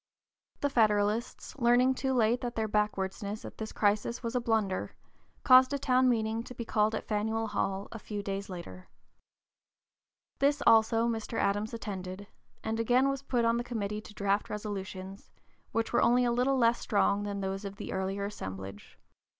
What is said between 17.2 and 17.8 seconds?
than those of